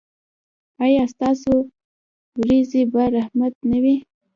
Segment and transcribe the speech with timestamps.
[0.83, 1.53] ایا ستاسو
[2.41, 3.95] ورېځې به رحمت نه وي؟